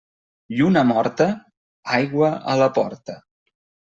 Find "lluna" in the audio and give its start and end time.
0.59-0.81